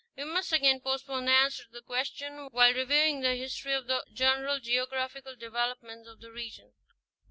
We 0.17 0.23
must 0.23 0.51
again 0.51 0.79
postpone 0.79 1.25
the 1.25 1.31
answer 1.33 1.63
to 1.63 1.69
the 1.71 1.83
question, 1.83 2.47
while 2.49 2.73
reviewing 2.73 3.19
the 3.21 3.35
history 3.35 3.73
of 3.75 3.85
the 3.85 4.03
general 4.11 4.59
geographical 4.59 5.35
development 5.35 6.07
of 6.07 6.21
the 6.21 6.31
region. 6.31 6.73